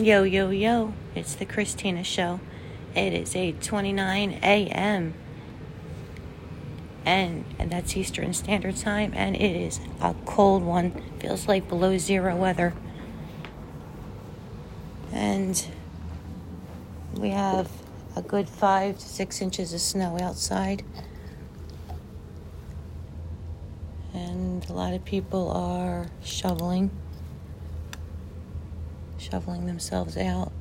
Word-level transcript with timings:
Yo, 0.00 0.24
yo, 0.24 0.50
yo, 0.50 0.92
it's 1.14 1.34
the 1.36 1.46
Kristina 1.46 2.04
Show. 2.04 2.38
It 2.94 3.14
is 3.14 3.32
8.29 3.32 4.42
a.m. 4.42 5.14
And, 7.06 7.44
and 7.58 7.70
that's 7.70 7.96
Eastern 7.96 8.34
Standard 8.34 8.76
Time, 8.76 9.12
and 9.14 9.34
it 9.34 9.56
is 9.56 9.80
a 10.02 10.14
cold 10.26 10.62
one. 10.62 10.90
Feels 11.18 11.48
like 11.48 11.66
below 11.66 11.96
zero 11.96 12.36
weather. 12.36 12.74
And 15.12 15.66
we 17.14 17.30
have 17.30 17.70
a 18.14 18.20
good 18.22 18.50
five 18.50 18.98
to 18.98 19.08
six 19.08 19.40
inches 19.40 19.72
of 19.72 19.80
snow 19.80 20.18
outside. 20.20 20.84
And 24.12 24.68
a 24.68 24.74
lot 24.74 24.92
of 24.92 25.06
people 25.06 25.50
are 25.52 26.08
shoveling 26.22 26.90
shoveling 29.30 29.66
themselves 29.66 30.16
out. 30.16 30.52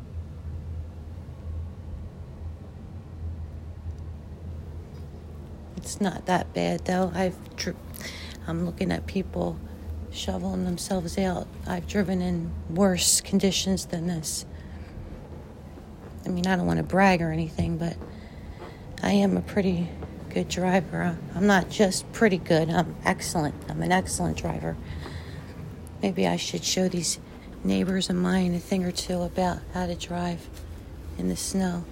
It's 5.78 6.02
not 6.02 6.26
that 6.26 6.54
bad 6.54 6.86
though. 6.86 7.12
I've 7.14 7.38
dri- 7.56 7.76
I'm 8.48 8.66
looking 8.66 8.92
at 8.92 9.06
people 9.06 9.60
shoveling 10.12 10.66
themselves 10.66 11.18
out. 11.18 11.48
I've 11.68 11.88
driven 11.88 12.22
in 12.22 12.52
worse 12.70 13.22
conditions 13.22 13.86
than 13.86 14.08
this. 14.08 14.46
I 16.26 16.30
mean, 16.30 16.48
I 16.48 16.56
don't 16.56 16.66
want 16.66 16.78
to 16.78 16.84
brag 16.84 17.22
or 17.22 17.32
anything, 17.32 17.78
but 17.78 17.96
I 19.04 19.12
am 19.12 19.38
a 19.38 19.42
pretty 19.42 19.90
good 20.30 20.48
driver. 20.48 21.18
I'm 21.36 21.46
not 21.46 21.70
just 21.70 22.12
pretty 22.14 22.38
good, 22.38 22.70
I'm 22.70 22.96
excellent. 23.06 23.54
I'm 23.70 23.84
an 23.84 23.92
excellent 23.92 24.38
driver. 24.38 24.76
Maybe 26.02 26.26
I 26.26 26.38
should 26.38 26.64
show 26.64 26.88
these 26.88 27.20
neighbors 27.66 28.10
of 28.12 28.16
mine 28.16 28.54
a 28.54 28.60
thing 28.60 28.84
or 28.84 28.92
two 28.92 29.24
about 29.24 29.58
how 29.74 29.88
to 29.88 29.96
drive 29.96 30.48
in 31.18 31.30
the 31.30 31.36
snow. 31.36 31.84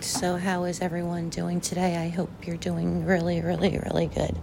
So, 0.00 0.36
how 0.36 0.64
is 0.64 0.80
everyone 0.80 1.28
doing 1.28 1.60
today? 1.60 1.96
I 1.96 2.08
hope 2.08 2.30
you're 2.46 2.56
doing 2.56 3.04
really, 3.04 3.42
really, 3.42 3.78
really 3.78 4.06
good. 4.06 4.34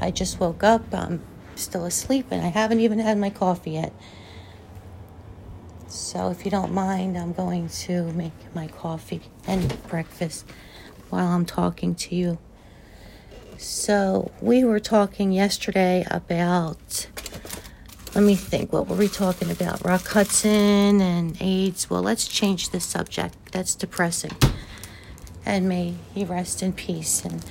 I 0.00 0.10
just 0.10 0.40
woke 0.40 0.64
up. 0.64 0.82
I'm 0.92 1.22
still 1.54 1.84
asleep 1.84 2.26
and 2.30 2.42
I 2.42 2.48
haven't 2.48 2.80
even 2.80 2.98
had 2.98 3.18
my 3.18 3.30
coffee 3.30 3.72
yet. 3.72 3.92
So, 5.86 6.30
if 6.30 6.44
you 6.44 6.50
don't 6.50 6.72
mind, 6.72 7.18
I'm 7.18 7.34
going 7.34 7.68
to 7.68 8.10
make 8.12 8.32
my 8.54 8.66
coffee 8.68 9.20
and 9.46 9.76
breakfast 9.88 10.46
while 11.10 11.28
I'm 11.28 11.44
talking 11.44 11.94
to 11.96 12.14
you. 12.14 12.38
So, 13.58 14.32
we 14.42 14.64
were 14.64 14.80
talking 14.80 15.32
yesterday 15.32 16.06
about, 16.10 17.06
let 18.14 18.22
me 18.22 18.34
think, 18.34 18.70
what 18.70 18.86
were 18.86 18.96
we 18.96 19.08
talking 19.08 19.50
about? 19.50 19.82
Rock 19.82 20.06
Hudson 20.08 21.00
and 21.00 21.36
AIDS. 21.40 21.88
Well, 21.88 22.02
let's 22.02 22.28
change 22.28 22.68
the 22.68 22.80
subject. 22.80 23.34
That's 23.52 23.74
depressing. 23.74 24.32
And 25.46 25.68
may 25.68 25.94
he 26.14 26.24
rest 26.24 26.62
in 26.62 26.74
peace. 26.74 27.24
And 27.24 27.42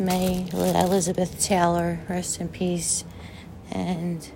may 0.00 0.48
Elizabeth 0.52 1.38
Taylor 1.40 2.00
rest 2.08 2.40
in 2.40 2.48
peace. 2.48 3.04
And, 3.70 4.30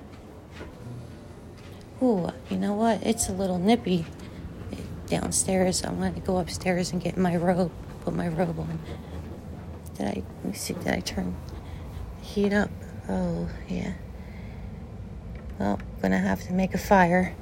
ooh, 2.03 2.31
you 2.51 2.59
know 2.59 2.75
what? 2.75 3.03
It's 3.03 3.31
a 3.31 3.33
little 3.33 3.59
nippy 3.59 4.05
downstairs. 5.07 5.83
I'm 5.85 5.99
going 5.99 6.15
to 6.15 6.21
go 6.21 6.37
upstairs 6.37 6.93
and 6.93 7.03
get 7.03 7.17
my 7.17 7.35
robe, 7.35 7.73
put 8.05 8.15
my 8.15 8.29
robe 8.29 8.59
on. 8.59 8.79
Did 9.97 10.07
I, 10.07 10.23
let 10.43 10.45
me 10.45 10.53
see, 10.53 10.75
did 10.75 10.89
I 10.89 11.01
turn 11.01 11.35
the 12.19 12.25
heat 12.25 12.53
up? 12.53 12.71
Oh, 13.09 13.49
yeah. 13.69 13.93
Well, 15.59 15.81
gonna 16.03 16.19
have 16.19 16.43
to 16.45 16.53
make 16.53 16.75
a 16.75 16.79
fire. 16.79 17.35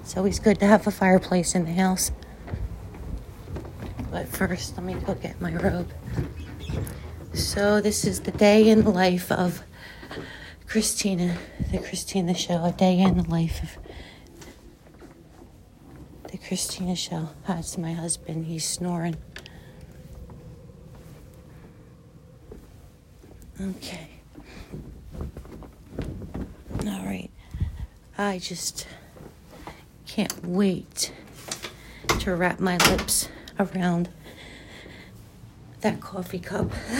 It's 0.00 0.16
always 0.16 0.38
good 0.38 0.60
to 0.60 0.66
have 0.66 0.86
a 0.86 0.92
fireplace 0.92 1.54
in 1.56 1.64
the 1.64 1.72
house. 1.72 2.12
But 4.10 4.28
first, 4.28 4.76
let 4.76 4.86
me 4.86 4.94
go 4.94 5.14
get 5.14 5.40
my 5.40 5.52
robe. 5.52 5.90
So, 7.32 7.80
this 7.80 8.04
is 8.04 8.20
the 8.20 8.30
day 8.30 8.68
in 8.68 8.84
the 8.84 8.90
life 8.90 9.32
of 9.32 9.62
Kristina, 10.68 11.36
the 11.72 11.78
Kristina 11.78 12.36
Show, 12.36 12.64
a 12.64 12.72
day 12.72 13.00
in 13.00 13.16
the 13.16 13.28
life 13.28 13.62
of 13.62 13.78
the 16.30 16.38
Christina 16.38 16.94
Show. 16.94 17.30
That's 17.46 17.76
my 17.76 17.92
husband, 17.92 18.46
he's 18.46 18.64
snoring. 18.64 19.16
Okay. 23.58 24.08
All 26.86 27.06
right. 27.06 27.30
I 28.18 28.38
just 28.38 28.86
can't 30.06 30.44
wait 30.44 31.10
to 32.18 32.36
wrap 32.36 32.60
my 32.60 32.76
lips 32.76 33.30
around 33.58 34.10
that 35.80 36.00
coffee 36.02 36.38
cup. 36.38 36.70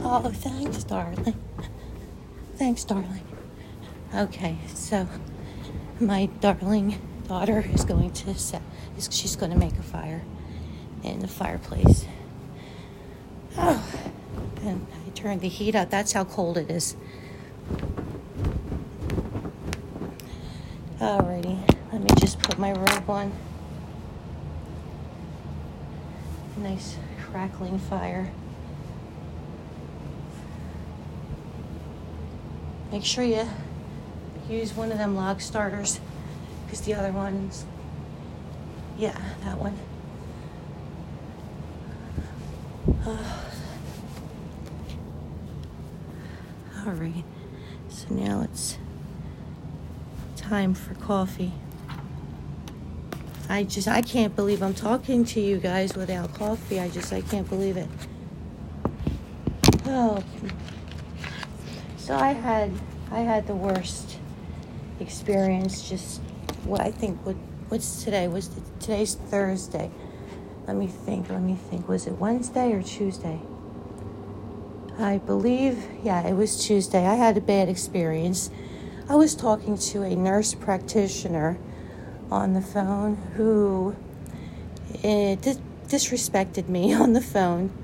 oh, 0.00 0.30
thanks, 0.34 0.84
darling. 0.84 1.36
Thanks, 2.56 2.84
darling. 2.84 3.26
Okay, 4.14 4.56
so 4.74 5.06
my 6.00 6.26
darling 6.40 6.98
daughter 7.28 7.64
is 7.74 7.84
going 7.84 8.10
to 8.12 8.34
set, 8.34 8.62
she's 9.10 9.36
going 9.36 9.52
to 9.52 9.58
make 9.58 9.78
a 9.78 9.82
fire 9.82 10.22
in 11.02 11.20
the 11.20 11.28
fireplace. 11.28 12.06
Oh, 13.56 13.84
and 14.62 14.86
I 15.06 15.10
turned 15.10 15.40
the 15.40 15.48
heat 15.48 15.74
up. 15.74 15.90
That's 15.90 16.12
how 16.12 16.24
cold 16.24 16.58
it 16.58 16.70
is. 16.70 16.96
Alrighty, 20.98 21.58
let 21.92 22.02
me 22.02 22.10
just 22.18 22.38
put 22.40 22.58
my 22.58 22.72
robe 22.72 23.08
on. 23.08 23.32
Nice 26.58 26.96
crackling 27.30 27.78
fire. 27.78 28.30
Make 32.92 33.04
sure 33.04 33.24
you 33.24 33.48
use 34.48 34.74
one 34.74 34.92
of 34.92 34.98
them 34.98 35.14
log 35.14 35.40
starters 35.40 36.00
because 36.66 36.82
the 36.82 36.94
other 36.94 37.12
ones, 37.12 37.64
yeah, 38.98 39.18
that 39.44 39.58
one. 39.58 39.78
All 43.06 43.16
right, 46.86 47.24
so 47.88 48.06
now 48.10 48.42
it's 48.42 48.76
time 50.36 50.74
for 50.74 50.92
coffee. 50.96 51.52
I 53.48 53.64
just, 53.64 53.88
I 53.88 54.02
can't 54.02 54.36
believe 54.36 54.62
I'm 54.62 54.74
talking 54.74 55.24
to 55.26 55.40
you 55.40 55.56
guys 55.56 55.96
without 55.96 56.34
coffee. 56.34 56.78
I 56.78 56.90
just, 56.90 57.10
I 57.10 57.22
can't 57.22 57.48
believe 57.48 57.78
it. 57.78 57.88
Oh, 59.86 60.22
so 61.96 62.14
I 62.14 62.34
had, 62.34 62.70
I 63.10 63.20
had 63.20 63.46
the 63.46 63.54
worst 63.54 64.18
experience. 65.00 65.88
Just 65.88 66.20
what 66.64 66.82
I 66.82 66.90
think. 66.90 67.24
What, 67.24 67.36
what's 67.70 68.04
today? 68.04 68.28
Was 68.28 68.50
today's 68.78 69.14
Thursday? 69.14 69.90
Let 70.70 70.76
me 70.76 70.86
think. 70.86 71.28
Let 71.28 71.42
me 71.42 71.56
think. 71.56 71.88
Was 71.88 72.06
it 72.06 72.12
Wednesday 72.12 72.72
or 72.72 72.80
Tuesday? 72.80 73.40
I 75.00 75.18
believe, 75.18 75.84
yeah, 76.04 76.24
it 76.24 76.34
was 76.34 76.64
Tuesday. 76.64 77.08
I 77.08 77.16
had 77.16 77.36
a 77.36 77.40
bad 77.40 77.68
experience. 77.68 78.50
I 79.08 79.16
was 79.16 79.34
talking 79.34 79.76
to 79.76 80.02
a 80.02 80.14
nurse 80.14 80.54
practitioner 80.54 81.58
on 82.30 82.52
the 82.52 82.60
phone 82.60 83.16
who 83.34 83.96
dis- 85.02 85.58
disrespected 85.88 86.68
me 86.68 86.94
on 87.02 87.14
the 87.14 87.20
phone. 87.20 87.76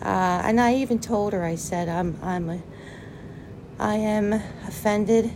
Uh, 0.00 0.40
and 0.42 0.58
I 0.58 0.76
even 0.76 1.00
told 1.00 1.34
her, 1.34 1.44
I 1.44 1.56
said, 1.56 1.90
I'm, 1.90 2.18
I'm 2.22 2.48
a, 2.48 2.62
I 3.78 3.96
am 3.96 4.32
offended 4.66 5.30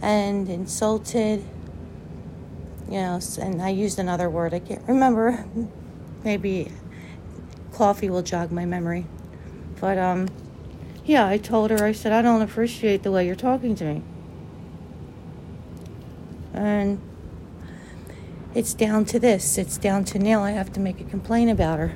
and 0.00 0.48
insulted. 0.48 1.44
You 2.88 3.00
know, 3.00 3.20
and 3.40 3.60
I 3.60 3.70
used 3.70 3.98
another 3.98 4.30
word. 4.30 4.54
I 4.54 4.60
can't 4.60 4.86
remember 4.86 5.44
maybe 6.24 6.72
coffee 7.72 8.10
will 8.10 8.22
jog 8.22 8.50
my 8.50 8.64
memory. 8.64 9.06
But 9.80 9.98
um 9.98 10.28
yeah, 11.04 11.26
I 11.26 11.38
told 11.38 11.70
her 11.70 11.84
I 11.84 11.92
said 11.92 12.12
I 12.12 12.22
don't 12.22 12.42
appreciate 12.42 13.02
the 13.02 13.10
way 13.10 13.26
you're 13.26 13.36
talking 13.36 13.74
to 13.76 13.84
me. 13.84 14.02
And 16.52 17.00
it's 18.54 18.74
down 18.74 19.04
to 19.06 19.20
this. 19.20 19.58
It's 19.58 19.78
down 19.78 20.04
to 20.06 20.18
now 20.18 20.42
I 20.42 20.50
have 20.50 20.72
to 20.72 20.80
make 20.80 21.00
a 21.00 21.04
complaint 21.04 21.50
about 21.50 21.78
her. 21.78 21.94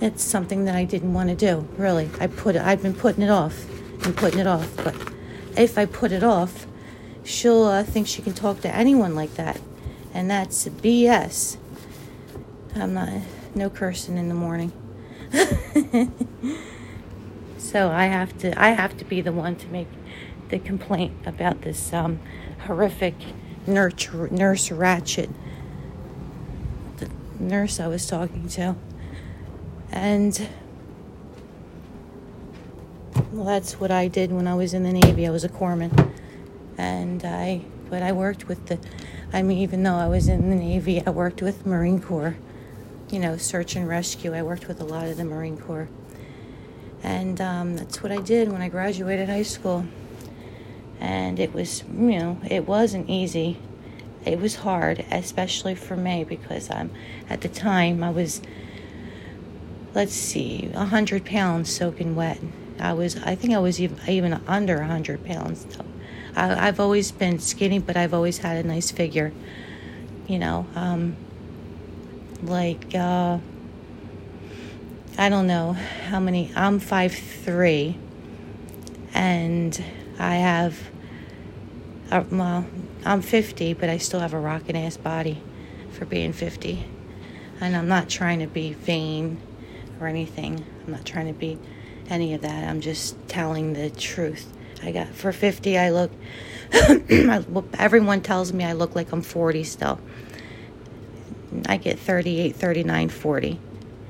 It's 0.00 0.22
something 0.22 0.64
that 0.64 0.74
I 0.74 0.84
didn't 0.84 1.12
want 1.12 1.28
to 1.28 1.36
do, 1.36 1.68
really. 1.76 2.08
I 2.18 2.26
put 2.26 2.56
it, 2.56 2.62
I've 2.62 2.82
been 2.82 2.94
putting 2.94 3.22
it 3.22 3.28
off 3.28 3.66
and 4.04 4.16
putting 4.16 4.38
it 4.38 4.46
off, 4.46 4.74
but 4.82 4.94
if 5.58 5.76
I 5.76 5.84
put 5.84 6.12
it 6.12 6.24
off, 6.24 6.66
she'll 7.22 7.64
uh, 7.64 7.84
think 7.84 8.06
she 8.06 8.22
can 8.22 8.32
talk 8.32 8.60
to 8.62 8.74
anyone 8.74 9.14
like 9.14 9.34
that. 9.34 9.60
And 10.14 10.30
that's 10.30 10.66
BS. 10.66 11.58
I'm 12.76 12.94
not, 12.94 13.08
no 13.54 13.68
cursing 13.68 14.16
in 14.16 14.28
the 14.28 14.34
morning. 14.34 14.72
so 17.58 17.90
I 17.90 18.06
have 18.06 18.36
to 18.38 18.60
I 18.60 18.70
have 18.70 18.96
to 18.98 19.04
be 19.04 19.20
the 19.20 19.32
one 19.32 19.56
to 19.56 19.68
make 19.68 19.88
the 20.48 20.58
complaint 20.58 21.12
about 21.26 21.62
this 21.62 21.92
um, 21.92 22.20
horrific 22.66 23.14
nurse 23.66 24.08
nurse 24.30 24.68
Ratched. 24.68 25.32
The 26.98 27.10
nurse 27.38 27.80
I 27.80 27.86
was 27.88 28.06
talking 28.06 28.48
to. 28.50 28.76
And 29.90 30.48
well 33.32 33.44
that's 33.44 33.80
what 33.80 33.90
I 33.90 34.08
did 34.08 34.32
when 34.32 34.46
I 34.46 34.54
was 34.54 34.74
in 34.74 34.84
the 34.84 34.92
Navy. 34.92 35.26
I 35.26 35.30
was 35.30 35.44
a 35.44 35.48
corpsman. 35.48 36.12
And 36.78 37.24
I 37.24 37.62
but 37.88 38.02
I 38.02 38.12
worked 38.12 38.46
with 38.46 38.66
the 38.66 38.78
I 39.32 39.42
mean 39.42 39.58
even 39.58 39.82
though 39.82 39.96
I 39.96 40.06
was 40.06 40.28
in 40.28 40.50
the 40.50 40.56
Navy 40.56 41.02
I 41.04 41.10
worked 41.10 41.42
with 41.42 41.66
Marine 41.66 42.00
Corps 42.00 42.36
you 43.12 43.18
know, 43.18 43.36
search 43.36 43.76
and 43.76 43.88
rescue. 43.88 44.34
I 44.34 44.42
worked 44.42 44.68
with 44.68 44.80
a 44.80 44.84
lot 44.84 45.08
of 45.08 45.16
the 45.16 45.24
Marine 45.24 45.58
Corps. 45.58 45.88
And 47.02 47.40
um, 47.40 47.76
that's 47.76 48.02
what 48.02 48.12
I 48.12 48.20
did 48.20 48.52
when 48.52 48.62
I 48.62 48.68
graduated 48.68 49.28
high 49.28 49.42
school. 49.42 49.84
And 51.00 51.40
it 51.40 51.54
was, 51.54 51.82
you 51.92 52.18
know, 52.18 52.38
it 52.48 52.66
wasn't 52.66 53.08
easy. 53.08 53.58
It 54.24 54.38
was 54.38 54.56
hard, 54.56 55.04
especially 55.10 55.74
for 55.74 55.96
me, 55.96 56.24
because 56.24 56.70
I'm, 56.70 56.90
at 57.28 57.40
the 57.40 57.48
time 57.48 58.04
I 58.04 58.10
was, 58.10 58.42
let's 59.94 60.12
see, 60.12 60.68
100 60.72 61.24
pounds 61.24 61.74
soaking 61.74 62.14
wet. 62.14 62.38
I 62.78 62.92
was, 62.92 63.16
I 63.22 63.34
think 63.34 63.54
I 63.54 63.58
was 63.58 63.80
even, 63.80 63.98
even 64.08 64.34
under 64.46 64.78
100 64.78 65.24
pounds. 65.24 65.66
I, 66.36 66.68
I've 66.68 66.78
always 66.80 67.12
been 67.12 67.38
skinny, 67.38 67.78
but 67.78 67.96
I've 67.96 68.12
always 68.12 68.38
had 68.38 68.62
a 68.62 68.68
nice 68.68 68.90
figure, 68.90 69.32
you 70.28 70.38
know. 70.38 70.66
Um, 70.74 71.16
like 72.42 72.94
uh, 72.94 73.38
I 75.18 75.28
don't 75.28 75.46
know 75.46 75.72
how 75.72 76.20
many. 76.20 76.50
I'm 76.54 76.78
five 76.78 77.12
three, 77.12 77.98
and 79.14 79.82
I 80.18 80.36
have. 80.36 80.78
Uh, 82.10 82.24
well, 82.30 82.66
I'm 83.04 83.22
50, 83.22 83.74
but 83.74 83.88
I 83.88 83.98
still 83.98 84.18
have 84.18 84.34
a 84.34 84.38
rockin' 84.38 84.74
ass 84.74 84.96
body 84.96 85.40
for 85.92 86.04
being 86.04 86.32
50. 86.32 86.84
And 87.60 87.76
I'm 87.76 87.86
not 87.86 88.08
trying 88.08 88.40
to 88.40 88.48
be 88.48 88.72
vain 88.72 89.40
or 90.00 90.08
anything. 90.08 90.64
I'm 90.84 90.92
not 90.92 91.04
trying 91.04 91.28
to 91.28 91.32
be 91.32 91.56
any 92.08 92.34
of 92.34 92.42
that. 92.42 92.68
I'm 92.68 92.80
just 92.80 93.16
telling 93.28 93.74
the 93.74 93.90
truth. 93.90 94.52
I 94.82 94.92
got 94.92 95.08
for 95.08 95.32
50. 95.32 95.78
I 95.78 95.90
look. 95.90 96.10
everyone 97.78 98.22
tells 98.22 98.52
me 98.52 98.64
I 98.64 98.72
look 98.72 98.94
like 98.94 99.12
I'm 99.12 99.22
40 99.22 99.64
still. 99.64 100.00
I 101.68 101.76
get 101.76 101.98
38, 101.98 102.54
39, 102.54 103.08
40 103.08 103.60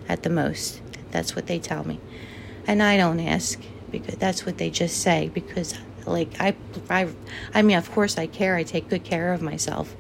at 0.08 0.23
the 0.23 0.31
most. 0.31 0.81
That's 1.11 1.35
what 1.35 1.47
they 1.47 1.58
tell 1.58 1.85
me. 1.85 2.00
And 2.67 2.82
I 2.82 2.97
don't 2.97 3.20
ask 3.20 3.61
because 3.91 4.17
that's 4.17 4.47
what 4.47 4.58
they 4.58 4.70
just 4.70 5.00
say 5.02 5.31
because 5.32 5.75
like 6.06 6.41
I 6.41 6.55
I 6.88 7.08
I 7.55 7.62
mean 7.62 7.76
of 7.76 7.91
course 7.91 8.19
I 8.19 8.26
care. 8.26 8.56
I 8.56 8.62
take 8.62 8.88
good 8.88 9.05
care 9.05 9.32
of 9.32 9.43
myself. 9.43 9.97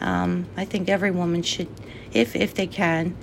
Um, 0.00 0.46
I 0.56 0.64
think 0.64 0.88
every 0.88 1.10
woman 1.10 1.42
should 1.42 1.68
if 2.12 2.36
if 2.36 2.54
they 2.54 2.66
can 2.66 3.16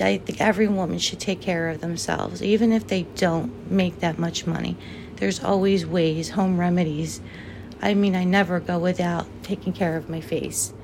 I 0.00 0.18
think 0.18 0.40
every 0.40 0.68
woman 0.68 0.98
should 0.98 1.20
take 1.20 1.40
care 1.40 1.68
of 1.68 1.80
themselves 1.80 2.42
even 2.42 2.72
if 2.72 2.86
they 2.86 3.02
don't 3.02 3.70
make 3.70 4.00
that 4.00 4.18
much 4.18 4.46
money. 4.46 4.76
There's 5.16 5.42
always 5.42 5.86
ways, 5.86 6.30
home 6.30 6.60
remedies. 6.60 7.20
I 7.80 7.94
mean, 7.94 8.14
I 8.14 8.24
never 8.24 8.60
go 8.60 8.78
without 8.78 9.26
taking 9.42 9.72
care 9.72 9.96
of 9.96 10.10
my 10.10 10.20
face. 10.20 10.74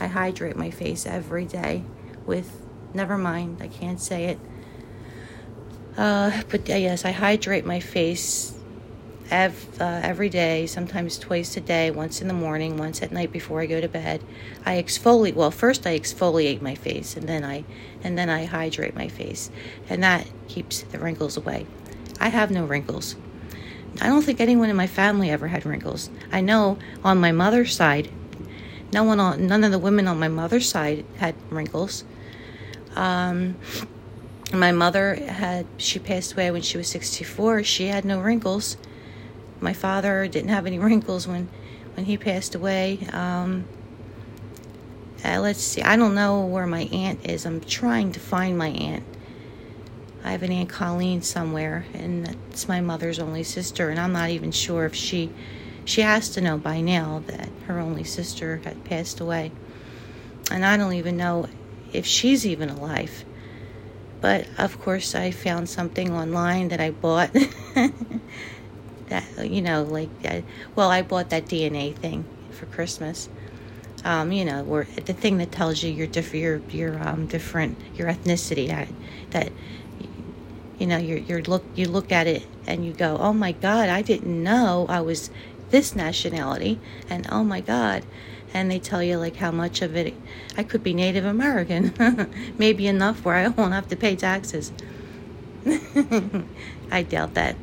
I 0.00 0.06
hydrate 0.06 0.56
my 0.56 0.70
face 0.70 1.06
every 1.06 1.44
day 1.44 1.82
with, 2.26 2.62
never 2.94 3.18
mind, 3.18 3.58
I 3.60 3.68
can't 3.68 4.00
say 4.00 4.26
it. 4.26 4.38
Uh, 5.96 6.42
but 6.48 6.68
uh, 6.70 6.74
yes, 6.74 7.04
I 7.04 7.10
hydrate 7.10 7.66
my 7.66 7.80
face 7.80 8.56
ev- 9.30 9.80
uh, 9.80 10.00
every 10.02 10.28
day, 10.28 10.66
sometimes 10.66 11.18
twice 11.18 11.56
a 11.56 11.60
day, 11.60 11.90
once 11.90 12.20
in 12.20 12.28
the 12.28 12.34
morning, 12.34 12.76
once 12.76 13.02
at 13.02 13.12
night 13.12 13.32
before 13.32 13.60
I 13.60 13.66
go 13.66 13.80
to 13.80 13.88
bed. 13.88 14.22
I 14.64 14.80
exfoliate. 14.80 15.34
Well, 15.34 15.50
first 15.50 15.86
I 15.86 15.98
exfoliate 15.98 16.62
my 16.62 16.74
face, 16.74 17.16
and 17.16 17.28
then 17.28 17.44
I 17.44 17.64
and 18.02 18.16
then 18.16 18.30
I 18.30 18.44
hydrate 18.44 18.94
my 18.94 19.08
face, 19.08 19.50
and 19.88 20.02
that 20.02 20.26
keeps 20.46 20.82
the 20.82 20.98
wrinkles 20.98 21.36
away. 21.36 21.66
I 22.20 22.28
have 22.28 22.50
no 22.50 22.64
wrinkles. 22.64 23.16
I 24.00 24.06
don't 24.06 24.22
think 24.22 24.40
anyone 24.40 24.70
in 24.70 24.76
my 24.76 24.86
family 24.86 25.30
ever 25.30 25.48
had 25.48 25.66
wrinkles. 25.66 26.10
I 26.30 26.40
know 26.40 26.78
on 27.02 27.18
my 27.18 27.32
mother's 27.32 27.74
side, 27.74 28.08
no 28.92 29.04
one 29.04 29.20
on, 29.20 29.46
none 29.46 29.64
of 29.64 29.72
the 29.72 29.78
women 29.78 30.08
on 30.08 30.18
my 30.18 30.28
mother's 30.28 30.68
side 30.68 31.04
had 31.16 31.34
wrinkles. 31.50 32.04
Um, 32.96 33.56
my 34.52 34.72
mother 34.72 35.14
had, 35.14 35.66
she 35.76 35.98
passed 35.98 36.32
away 36.32 36.50
when 36.50 36.62
she 36.62 36.78
was 36.78 36.88
64. 36.88 37.64
She 37.64 37.86
had 37.86 38.04
no 38.04 38.20
wrinkles. 38.20 38.76
My 39.60 39.72
father 39.72 40.26
didn't 40.26 40.50
have 40.50 40.66
any 40.66 40.78
wrinkles 40.78 41.28
when, 41.28 41.48
when 41.94 42.06
he 42.06 42.16
passed 42.16 42.54
away. 42.54 43.06
Um, 43.12 43.64
uh, 45.24 45.40
let's 45.40 45.60
see, 45.60 45.82
I 45.82 45.96
don't 45.96 46.14
know 46.14 46.46
where 46.46 46.66
my 46.66 46.82
aunt 46.82 47.28
is. 47.28 47.44
I'm 47.44 47.60
trying 47.60 48.12
to 48.12 48.20
find 48.20 48.56
my 48.56 48.68
aunt. 48.68 49.04
I 50.24 50.32
have 50.32 50.42
an 50.42 50.52
Aunt 50.52 50.68
Colleen 50.68 51.22
somewhere, 51.22 51.86
and 51.94 52.36
it's 52.50 52.68
my 52.68 52.80
mother's 52.80 53.18
only 53.18 53.42
sister, 53.42 53.88
and 53.88 53.98
I'm 53.98 54.12
not 54.12 54.30
even 54.30 54.52
sure 54.52 54.84
if 54.84 54.94
she 54.94 55.30
she 55.88 56.02
has 56.02 56.28
to 56.28 56.42
know 56.42 56.58
by 56.58 56.82
now 56.82 57.22
that 57.28 57.48
her 57.66 57.78
only 57.78 58.04
sister 58.04 58.60
had 58.62 58.84
passed 58.84 59.20
away. 59.20 59.50
And 60.50 60.62
I 60.62 60.76
don't 60.76 60.92
even 60.92 61.16
know 61.16 61.48
if 61.94 62.04
she's 62.04 62.46
even 62.46 62.68
alive. 62.68 63.24
But 64.20 64.46
of 64.58 64.78
course, 64.82 65.14
I 65.14 65.30
found 65.30 65.66
something 65.70 66.12
online 66.12 66.68
that 66.68 66.80
I 66.80 66.90
bought. 66.90 67.32
that, 69.08 69.24
you 69.38 69.62
know, 69.62 69.82
like, 69.82 70.10
uh, 70.26 70.42
well, 70.74 70.90
I 70.90 71.00
bought 71.00 71.30
that 71.30 71.46
DNA 71.46 71.96
thing 71.96 72.26
for 72.50 72.66
Christmas. 72.66 73.30
Um, 74.04 74.30
you 74.30 74.44
know, 74.44 74.64
where 74.64 74.84
the 75.06 75.14
thing 75.14 75.38
that 75.38 75.50
tells 75.50 75.82
you 75.82 75.90
your 75.90 76.06
different, 76.06 76.42
your 76.42 76.60
your 76.70 77.08
um 77.08 77.26
different 77.26 77.78
your 77.94 78.08
ethnicity. 78.08 78.70
I, 78.70 78.88
that 79.30 79.50
you 80.78 80.86
know, 80.86 80.98
you 80.98 81.24
you 81.26 81.38
look 81.42 81.64
you 81.74 81.88
look 81.88 82.12
at 82.12 82.26
it 82.26 82.46
and 82.66 82.84
you 82.84 82.92
go, 82.92 83.16
oh 83.18 83.32
my 83.32 83.52
God, 83.52 83.88
I 83.88 84.02
didn't 84.02 84.42
know 84.42 84.86
I 84.88 85.00
was 85.00 85.30
this 85.70 85.94
nationality 85.94 86.80
and 87.08 87.26
oh 87.30 87.44
my 87.44 87.60
god. 87.60 88.04
And 88.54 88.70
they 88.70 88.78
tell 88.78 89.02
you 89.02 89.18
like 89.18 89.36
how 89.36 89.50
much 89.50 89.82
of 89.82 89.94
it 89.94 90.14
I 90.56 90.62
could 90.62 90.82
be 90.82 90.94
Native 90.94 91.24
American. 91.24 91.92
Maybe 92.58 92.86
enough 92.86 93.24
where 93.24 93.34
I 93.34 93.48
won't 93.48 93.72
have 93.72 93.88
to 93.88 93.96
pay 93.96 94.16
taxes. 94.16 94.72
I 96.90 97.02
doubt 97.02 97.34
that. 97.34 97.56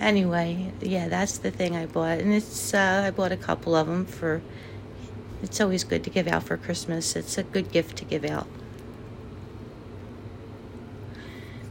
Anyway 0.00 0.72
yeah 0.80 1.08
that's 1.08 1.38
the 1.38 1.50
thing 1.50 1.76
I 1.76 1.86
bought. 1.86 2.18
And 2.18 2.32
it's 2.32 2.74
uh, 2.74 3.04
I 3.06 3.10
bought 3.10 3.32
a 3.32 3.36
couple 3.36 3.76
of 3.76 3.86
them 3.86 4.04
for 4.04 4.42
it's 5.42 5.60
always 5.60 5.82
good 5.84 6.04
to 6.04 6.10
give 6.10 6.28
out 6.28 6.44
for 6.44 6.56
Christmas. 6.56 7.16
It's 7.16 7.36
a 7.36 7.42
good 7.42 7.72
gift 7.72 7.98
to 7.98 8.04
give 8.04 8.24
out. 8.24 8.46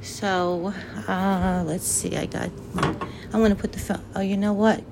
So 0.01 0.73
uh, 1.07 1.63
let's 1.65 1.85
see. 1.85 2.17
I 2.17 2.25
got 2.25 2.49
I'm 3.33 3.41
gonna 3.41 3.55
put 3.55 3.71
the 3.71 3.79
phone 3.79 4.03
oh 4.15 4.21
you 4.21 4.37
know 4.37 4.53
what 4.53 4.83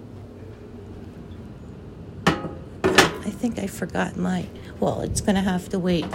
think 3.39 3.57
I 3.57 3.67
forgot 3.67 4.17
my. 4.17 4.47
Well, 4.81 4.99
it's 5.01 5.21
gonna 5.21 5.41
have 5.41 5.69
to 5.69 5.79
wait. 5.79 6.05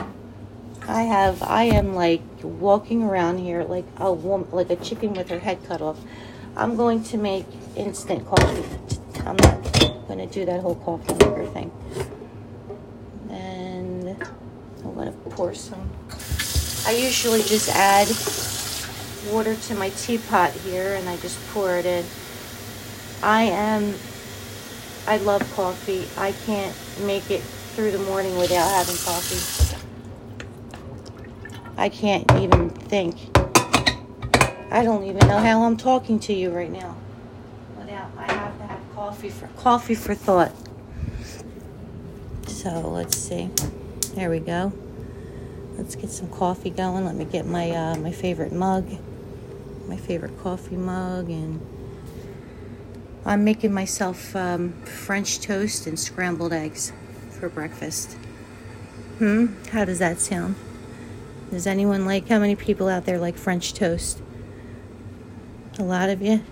I 0.87 1.03
have. 1.03 1.43
I 1.43 1.65
am 1.65 1.95
like 1.95 2.21
walking 2.43 3.03
around 3.03 3.39
here 3.39 3.65
like 3.65 3.87
a 3.97 4.13
woman, 4.13 4.49
like 4.53 4.69
a 4.69 4.77
chicken 4.77 5.15
with 5.15 5.31
her 5.31 5.39
head 5.39 5.59
cut 5.67 5.81
off. 5.81 5.99
I'm 6.57 6.77
going 6.77 7.03
to 7.05 7.17
make 7.17 7.47
instant 7.77 8.27
coffee. 8.27 8.63
I'm 9.25 9.37
not 9.37 9.63
going 10.07 10.19
to 10.19 10.27
do 10.27 10.45
that 10.45 10.61
whole 10.61 10.75
coffee 10.77 11.15
maker 11.15 11.47
thing. 11.47 11.73
And 13.31 14.11
I'm 14.85 14.95
going 14.95 15.13
to 15.13 15.19
pour 15.31 15.55
some. 15.55 15.91
I 16.87 16.93
usually 16.93 17.43
just 17.43 17.71
add 17.71 18.07
water 19.33 19.57
to 19.57 19.75
my 19.75 19.89
teapot 19.89 20.53
here 20.53 20.95
and 20.95 21.09
I 21.09 21.17
just 21.17 21.41
pour 21.49 21.75
it 21.77 21.87
in. 21.87 22.05
I 23.23 23.45
am 23.45 23.95
I 25.07 25.19
love 25.19 25.43
coffee. 25.55 26.07
I 26.17 26.33
can't 26.33 26.75
make 27.03 27.31
it 27.31 27.43
through 27.43 27.91
the 27.91 27.99
morning 27.99 28.39
without 28.39 28.69
having 28.71 28.97
coffee. 28.97 29.77
I 31.77 31.89
can't 31.89 32.31
even 32.37 32.71
think. 32.71 33.19
I 34.71 34.83
don't 34.83 35.05
even 35.05 35.27
know 35.29 35.39
how 35.39 35.65
I'm 35.65 35.77
talking 35.77 36.19
to 36.21 36.33
you 36.33 36.51
right 36.51 36.71
now. 36.71 36.97
Without 37.77 38.11
I 38.17 38.33
have 38.33 38.57
to 38.59 38.65
have 38.65 38.81
coffee 38.95 39.29
for 39.29 39.49
coffee 39.57 39.95
for 39.95 40.15
thought. 40.15 40.53
So 42.47 42.81
let's 42.81 43.17
see. 43.19 43.51
There 44.15 44.31
we 44.31 44.39
go. 44.39 44.73
Let's 45.77 45.97
get 45.97 46.11
some 46.11 46.31
coffee 46.31 46.71
going. 46.71 47.05
Let 47.05 47.17
me 47.17 47.25
get 47.25 47.47
my 47.47 47.71
uh, 47.71 47.97
my 47.97 48.13
favorite 48.13 48.53
mug, 48.53 48.89
my 49.87 49.97
favorite 49.97 50.41
coffee 50.43 50.77
mug, 50.77 51.29
and 51.29 51.61
I'm 53.27 53.43
making 53.43 53.73
myself 53.73 54.37
um, 54.37 54.73
French 54.83 55.41
toast 55.41 55.87
and 55.87 55.99
scrambled 55.99 56.53
eggs 56.53 56.93
for 57.31 57.49
breakfast. 57.49 58.19
Hmm, 59.19 59.47
how 59.71 59.87
does 59.87 59.99
that 60.01 60.21
sound? 60.21 60.57
Does 61.51 61.67
anyone 61.67 62.05
like, 62.05 62.29
how 62.29 62.39
many 62.39 62.55
people 62.55 62.89
out 62.89 63.07
there 63.07 63.19
like 63.19 63.37
French 63.37 63.73
toast? 63.73 64.21
A 65.79 65.83
lot 65.83 66.11
of 66.11 66.21
you? 66.21 66.43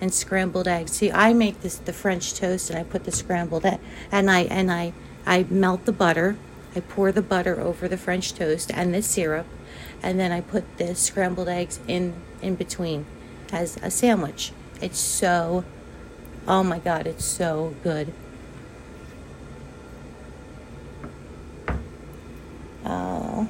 And 0.00 0.14
scrambled 0.14 0.66
eggs. 0.66 0.92
See, 0.92 1.12
I 1.12 1.34
make 1.34 1.60
this 1.60 1.76
the 1.76 1.92
French 1.92 2.32
toast 2.32 2.70
and 2.70 2.78
I 2.78 2.82
put 2.82 3.04
the 3.04 3.12
scrambled 3.12 3.66
egg 3.66 3.80
and 4.10 4.30
I 4.30 4.40
and 4.44 4.72
I 4.72 4.94
I 5.26 5.44
melt 5.50 5.84
the 5.84 5.92
butter. 5.92 6.36
I 6.74 6.80
pour 6.80 7.12
the 7.12 7.22
butter 7.22 7.60
over 7.60 7.88
the 7.88 7.98
French 7.98 8.32
toast 8.32 8.70
and 8.72 8.94
the 8.94 9.02
syrup 9.02 9.46
and 10.02 10.18
then 10.18 10.32
I 10.32 10.40
put 10.40 10.78
the 10.78 10.94
scrambled 10.94 11.48
eggs 11.48 11.80
in 11.86 12.14
in 12.40 12.54
between 12.54 13.04
as 13.52 13.76
a 13.82 13.90
sandwich. 13.90 14.52
It's 14.80 14.98
so 14.98 15.64
oh 16.50 16.64
my 16.64 16.80
god, 16.80 17.06
it's 17.06 17.24
so 17.24 17.74
good. 17.84 18.12
Oh. 22.84 23.48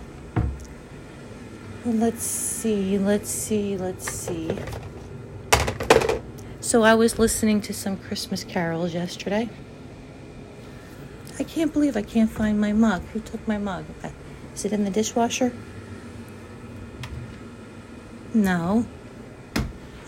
Let's 1.86 2.22
see, 2.22 2.98
let's 2.98 3.30
see, 3.30 3.78
let's 3.78 4.12
see. 4.12 4.50
So 6.60 6.82
I 6.82 6.94
was 6.94 7.18
listening 7.18 7.62
to 7.62 7.72
some 7.72 7.96
Christmas 7.96 8.44
carols 8.44 8.92
yesterday. 8.92 9.48
I 11.38 11.42
can't 11.42 11.72
believe 11.72 11.96
I 11.96 12.02
can't 12.02 12.30
find 12.30 12.60
my 12.60 12.74
mug. 12.74 13.02
Who 13.14 13.20
took 13.20 13.48
my 13.48 13.56
mug? 13.56 13.86
Is 14.54 14.66
it 14.66 14.74
in 14.74 14.84
the 14.84 14.90
dishwasher? 14.90 15.54
No. 18.34 18.84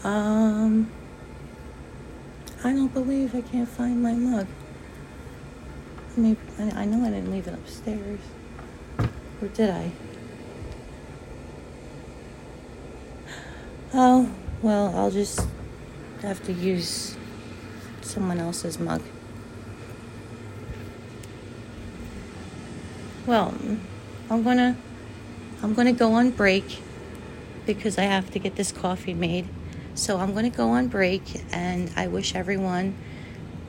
Um, 0.04 0.90
I 2.64 2.72
don't 2.72 2.94
believe 2.94 3.34
I 3.34 3.40
can't 3.40 3.68
find 3.68 4.00
my 4.00 4.12
mug. 4.12 4.46
Maybe 6.16 6.38
I 6.58 6.84
know 6.84 7.04
I 7.04 7.10
didn't 7.10 7.32
leave 7.32 7.48
it 7.48 7.54
upstairs. 7.54 8.20
Or 9.40 9.48
did 9.48 9.70
I? 9.70 9.90
Oh, 13.94 14.30
well, 14.62 14.96
I'll 14.96 15.10
just 15.10 15.46
have 16.22 16.42
to 16.46 16.52
use 16.52 17.14
someone 18.00 18.38
else's 18.38 18.78
mug. 18.78 19.02
Well, 23.26 23.54
I'm 24.30 24.42
gonna 24.42 24.76
I'm 25.62 25.74
gonna 25.74 25.92
go 25.92 26.12
on 26.12 26.30
break 26.30 26.80
because 27.66 27.98
I 27.98 28.02
have 28.02 28.30
to 28.30 28.38
get 28.38 28.56
this 28.56 28.72
coffee 28.72 29.14
made. 29.14 29.46
So 29.94 30.18
I'm 30.18 30.34
gonna 30.34 30.50
go 30.50 30.70
on 30.70 30.88
break, 30.88 31.22
and 31.52 31.90
I 31.96 32.06
wish 32.06 32.34
everyone 32.34 32.96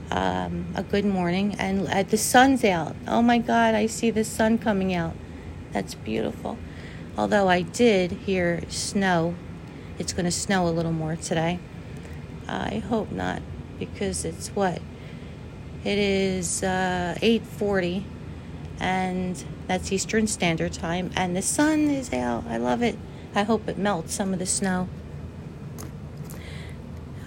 um, 0.09 0.67
a 0.75 0.83
good 0.83 1.05
morning. 1.05 1.55
And 1.59 1.87
uh, 1.87 2.03
the 2.03 2.17
sun's 2.17 2.63
out. 2.63 2.95
Oh 3.07 3.21
my 3.21 3.39
God, 3.39 3.75
I 3.75 3.87
see 3.87 4.09
the 4.09 4.23
sun 4.23 4.57
coming 4.57 4.93
out. 4.93 5.15
That's 5.73 5.95
beautiful. 5.95 6.57
Although 7.17 7.49
I 7.49 7.61
did 7.61 8.11
hear 8.11 8.63
snow, 8.69 9.35
it's 9.99 10.13
going 10.13 10.25
to 10.25 10.31
snow 10.31 10.67
a 10.67 10.71
little 10.71 10.91
more 10.91 11.15
today. 11.15 11.59
I 12.47 12.79
hope 12.79 13.11
not, 13.11 13.41
because 13.77 14.25
it's 14.25 14.49
what 14.49 14.81
it 15.83 15.99
is 15.99 16.63
uh, 16.63 17.15
8:40, 17.21 18.03
and 18.79 19.43
that's 19.67 19.91
Eastern 19.91 20.27
Standard 20.27 20.73
Time, 20.73 21.11
and 21.15 21.35
the 21.35 21.41
sun 21.41 21.89
is 21.89 22.13
out. 22.13 22.45
I 22.47 22.57
love 22.57 22.81
it. 22.81 22.97
I 23.35 23.43
hope 23.43 23.67
it 23.67 23.77
melts 23.77 24.13
some 24.13 24.31
of 24.31 24.39
the 24.39 24.45
snow. 24.45 24.87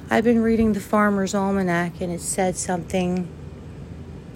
I've 0.09 0.23
been 0.23 0.41
reading 0.41 0.73
the 0.73 0.81
Farmer's 0.81 1.35
Almanac, 1.35 2.01
and 2.01 2.13
it 2.13 2.21
said 2.21 2.57
something 2.57 3.29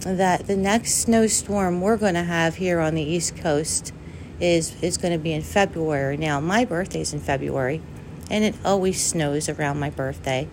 that 0.00 0.48
the 0.48 0.56
next 0.56 0.94
snowstorm 0.94 1.80
we're 1.80 1.96
going 1.96 2.14
to 2.14 2.24
have 2.24 2.56
here 2.56 2.80
on 2.80 2.96
the 2.96 3.02
East 3.02 3.36
Coast 3.36 3.92
is 4.40 4.74
is 4.82 4.98
going 4.98 5.12
to 5.12 5.18
be 5.18 5.32
in 5.32 5.42
February. 5.42 6.16
Now, 6.16 6.40
my 6.40 6.64
birthday's 6.64 7.12
in 7.12 7.20
February, 7.20 7.80
and 8.28 8.42
it 8.42 8.56
always 8.64 9.00
snows 9.00 9.48
around 9.48 9.78
my 9.78 9.90
birthday. 9.90 10.48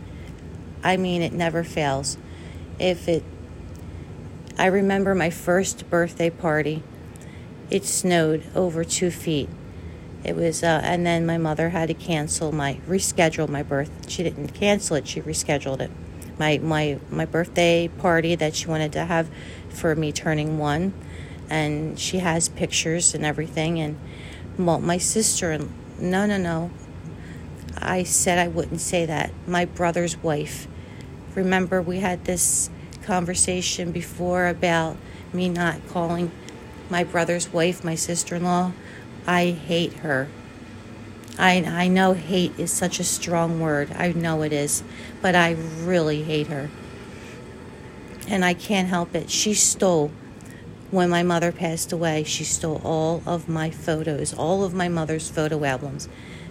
I 0.84 0.98
mean, 0.98 1.24
it 1.24 1.34
never 1.34 1.64
fails. 1.64 2.16
If 2.78 3.08
it 3.08 3.24
I 4.60 4.68
remember 4.68 5.16
my 5.16 5.32
first 5.32 5.90
birthday 5.90 6.30
party. 6.30 6.84
It 7.72 7.86
snowed 7.86 8.44
over 8.56 8.84
2 8.84 9.10
feet. 9.10 9.50
It 10.24 10.36
was 10.36 10.64
uh, 10.64 10.82
and 10.84 11.06
then 11.06 11.26
my 11.26 11.38
mother 11.38 11.70
had 11.70 11.88
to 11.88 11.94
cancel 11.94 12.52
my 12.52 12.80
reschedule 12.88 13.48
my 13.48 13.64
birth. 13.64 14.10
She 14.10 14.24
didn't 14.24 14.50
cancel 14.50 14.96
it, 14.96 15.08
she 15.08 15.22
rescheduled 15.22 15.82
it. 15.82 15.92
My 16.38 16.58
my 16.58 17.00
my 17.10 17.26
birthday 17.26 17.88
party 17.88 18.36
that 18.36 18.56
she 18.56 18.68
wanted 18.68 18.92
to 18.94 19.06
have 19.06 19.30
for 19.70 19.96
me 19.96 20.12
turning 20.12 20.58
1 20.58 20.94
and 21.50 22.00
she 22.00 22.20
has 22.20 22.50
pictures 22.50 23.14
and 23.14 23.26
everything. 23.26 23.80
And 23.80 23.98
well, 24.58 24.80
my 24.80 24.98
sister, 24.98 25.52
and 25.52 25.72
no, 26.00 26.26
no, 26.26 26.38
no. 26.38 26.72
I 27.78 28.04
said 28.04 28.40
I 28.40 28.48
wouldn't 28.48 28.82
say 28.82 29.06
that. 29.06 29.32
My 29.46 29.66
brother's 29.66 30.18
wife. 30.18 30.68
Remember, 31.36 31.82
we 31.82 32.00
had 32.00 32.26
this 32.26 32.70
conversation 33.04 33.92
before 33.92 34.48
about 34.48 34.98
me 35.32 35.48
not 35.50 35.88
calling 35.88 36.32
my 36.90 37.04
brother's 37.04 37.54
wife 37.54 37.84
my 37.84 37.96
sister 37.96 38.36
in 38.36 38.44
law. 38.44 38.72
I 39.28 39.52
hate 39.52 39.94
her. 39.96 40.30
I, 41.38 41.58
I 41.64 41.88
know 41.88 42.14
hate 42.14 42.58
is 42.58 42.72
such 42.72 43.00
a 43.00 43.04
strong 43.04 43.60
word. 43.60 43.92
I 43.92 44.14
know 44.14 44.42
it 44.42 44.54
is. 44.54 44.84
But 45.22 45.36
I 45.36 45.52
really 45.52 46.24
hate 46.24 46.48
her. 46.48 46.70
And 48.28 48.44
I 48.44 48.54
can't 48.54 48.88
help 48.88 49.14
it. 49.14 49.30
She 49.30 49.54
stole 49.54 50.12
when 50.90 51.10
my 51.10 51.22
mother 51.22 51.52
passed 51.52 51.92
away, 51.92 52.24
she 52.24 52.46
stole 52.46 52.82
all 52.84 53.22
of 53.26 53.50
my 53.50 53.70
photos, 53.70 54.34
all 54.34 54.64
of 54.64 54.74
my 54.74 54.88
mother's 54.88 55.30
photo 55.30 55.66
albums. 55.66 56.08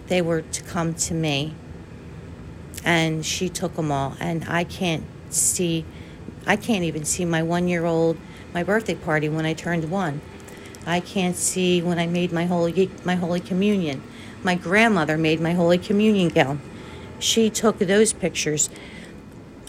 They 0.07 0.21
were 0.21 0.41
to 0.41 0.63
come 0.63 0.93
to 0.93 1.13
me, 1.13 1.55
and 2.85 3.25
she 3.25 3.49
took 3.49 3.75
them 3.75 3.91
all. 3.91 4.15
And 4.19 4.45
I 4.47 4.63
can't 4.63 5.05
see, 5.29 5.85
I 6.45 6.55
can't 6.55 6.83
even 6.83 7.03
see 7.03 7.25
my 7.25 7.41
one 7.41 7.67
year 7.67 7.85
old, 7.85 8.17
my 8.53 8.63
birthday 8.63 8.95
party 8.95 9.27
when 9.27 9.45
I 9.45 9.53
turned 9.53 9.89
one. 9.89 10.21
I 10.87 11.01
can't 11.01 11.35
see 11.35 11.81
when 11.81 11.99
I 11.99 12.07
made 12.07 12.31
my 12.31 12.45
holy, 12.45 12.89
my 13.03 13.15
holy 13.15 13.41
communion. 13.41 14.01
My 14.41 14.55
grandmother 14.55 15.17
made 15.17 15.41
my 15.41 15.51
holy 15.51 15.77
communion 15.77 16.29
gown. 16.29 16.61
She 17.19 17.49
took 17.49 17.77
those 17.79 18.13
pictures. 18.13 18.69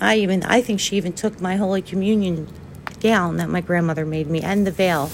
I 0.00 0.14
even, 0.18 0.44
I 0.44 0.60
think 0.60 0.78
she 0.78 0.96
even 0.96 1.12
took 1.12 1.40
my 1.40 1.56
holy 1.56 1.82
communion 1.82 2.46
gown 3.00 3.36
that 3.38 3.48
my 3.48 3.60
grandmother 3.60 4.06
made 4.06 4.30
me 4.30 4.42
and 4.42 4.64
the 4.64 4.70
veil. 4.70 5.10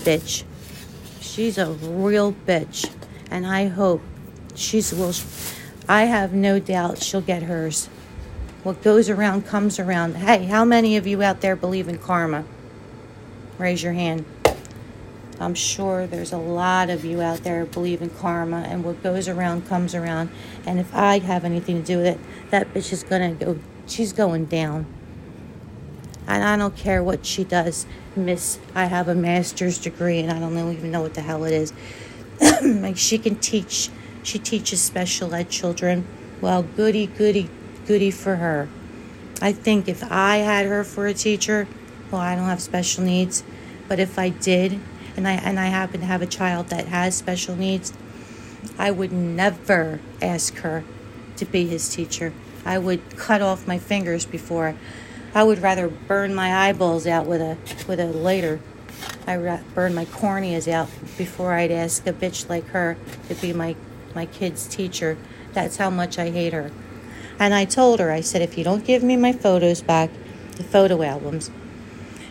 Bitch. 0.00 0.44
She's 1.20 1.58
a 1.58 1.70
real 1.70 2.32
bitch. 2.32 2.90
And 3.30 3.46
I 3.46 3.68
hope 3.68 4.00
she's 4.54 4.94
will. 4.94 5.12
I 5.86 6.04
have 6.04 6.32
no 6.32 6.58
doubt 6.58 7.02
she'll 7.02 7.20
get 7.20 7.42
hers. 7.42 7.90
What 8.62 8.82
goes 8.82 9.10
around 9.10 9.46
comes 9.46 9.78
around. 9.78 10.16
Hey, 10.16 10.46
how 10.46 10.64
many 10.64 10.96
of 10.96 11.06
you 11.06 11.22
out 11.22 11.42
there 11.42 11.56
believe 11.56 11.88
in 11.88 11.98
karma? 11.98 12.46
Raise 13.60 13.82
your 13.82 13.92
hand. 13.92 14.24
I'm 15.38 15.54
sure 15.54 16.06
there's 16.06 16.32
a 16.32 16.38
lot 16.38 16.90
of 16.90 17.04
you 17.04 17.22
out 17.22 17.44
there 17.44 17.64
believe 17.64 18.02
in 18.02 18.10
karma 18.10 18.58
and 18.68 18.84
what 18.84 19.02
goes 19.02 19.28
around 19.28 19.68
comes 19.68 19.94
around. 19.94 20.30
And 20.66 20.80
if 20.80 20.94
I 20.94 21.20
have 21.20 21.44
anything 21.44 21.80
to 21.80 21.86
do 21.86 21.98
with 21.98 22.06
it, 22.06 22.18
that 22.50 22.74
bitch 22.74 22.92
is 22.92 23.02
gonna 23.04 23.34
go, 23.34 23.58
she's 23.86 24.12
going 24.12 24.46
down 24.46 24.86
and 26.30 26.44
I 26.44 26.56
don't 26.56 26.76
care 26.76 27.02
what 27.02 27.26
she 27.26 27.42
does, 27.42 27.86
Miss. 28.14 28.60
I 28.72 28.84
have 28.84 29.08
a 29.08 29.16
master's 29.16 29.78
degree, 29.78 30.20
and 30.20 30.30
I 30.30 30.38
don't 30.38 30.56
even 30.72 30.92
know 30.92 31.02
what 31.02 31.14
the 31.14 31.22
hell 31.22 31.44
it 31.44 31.52
is. 31.52 31.72
like 32.62 32.96
she 32.96 33.18
can 33.18 33.34
teach. 33.36 33.90
She 34.22 34.38
teaches 34.38 34.80
special 34.80 35.34
ed 35.34 35.50
children. 35.50 36.06
Well, 36.40 36.62
goody, 36.62 37.06
goody, 37.06 37.50
goody 37.86 38.12
for 38.12 38.36
her. 38.36 38.68
I 39.42 39.52
think 39.52 39.88
if 39.88 40.04
I 40.10 40.36
had 40.36 40.66
her 40.66 40.84
for 40.84 41.08
a 41.08 41.14
teacher, 41.14 41.66
well, 42.12 42.20
I 42.20 42.36
don't 42.36 42.44
have 42.44 42.62
special 42.62 43.02
needs, 43.02 43.42
but 43.90 43.98
if 43.98 44.20
I 44.20 44.28
did, 44.28 44.78
and 45.16 45.26
I 45.26 45.32
and 45.32 45.58
I 45.58 45.66
happen 45.66 45.98
to 45.98 46.06
have 46.06 46.22
a 46.22 46.26
child 46.26 46.68
that 46.68 46.86
has 46.86 47.16
special 47.16 47.56
needs, 47.56 47.92
I 48.78 48.92
would 48.92 49.10
never 49.10 49.98
ask 50.22 50.54
her 50.58 50.84
to 51.38 51.44
be 51.44 51.66
his 51.66 51.92
teacher. 51.92 52.32
I 52.64 52.78
would 52.78 53.16
cut 53.16 53.42
off 53.42 53.66
my 53.66 53.78
fingers 53.78 54.24
before 54.24 54.76
I 55.34 55.42
would 55.42 55.60
rather 55.60 55.88
burn 55.88 56.36
my 56.36 56.68
eyeballs 56.68 57.04
out 57.04 57.26
with 57.26 57.40
a 57.40 57.58
with 57.88 57.98
a 57.98 58.06
lighter. 58.06 58.60
I 59.26 59.36
ra- 59.36 59.60
burn 59.74 59.96
my 59.96 60.04
corneas 60.04 60.68
out 60.68 60.88
before 61.18 61.54
I'd 61.54 61.72
ask 61.72 62.06
a 62.06 62.12
bitch 62.12 62.48
like 62.48 62.66
her 62.68 62.96
to 63.26 63.34
be 63.34 63.52
my 63.52 63.74
my 64.14 64.26
kid's 64.26 64.68
teacher. 64.68 65.18
That's 65.52 65.78
how 65.78 65.90
much 65.90 66.16
I 66.16 66.30
hate 66.30 66.52
her. 66.52 66.70
And 67.40 67.54
I 67.54 67.64
told 67.64 67.98
her, 67.98 68.12
I 68.12 68.20
said, 68.20 68.40
if 68.40 68.56
you 68.56 68.62
don't 68.62 68.84
give 68.84 69.02
me 69.02 69.16
my 69.16 69.32
photos 69.32 69.82
back, 69.82 70.10
the 70.56 70.62
photo 70.62 71.02
albums 71.02 71.50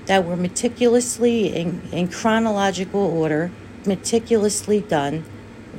that 0.09 0.25
were 0.25 0.35
meticulously 0.35 1.55
in, 1.55 1.83
in 1.91 2.07
chronological 2.07 2.99
order, 2.99 3.51
meticulously 3.85 4.81
done. 4.81 5.23